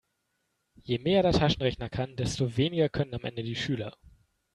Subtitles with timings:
[0.83, 3.95] Je mehr der Taschenrechner kann, desto weniger können am Ende die Schüler.